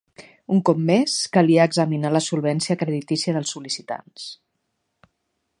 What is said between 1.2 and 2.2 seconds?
calia examinar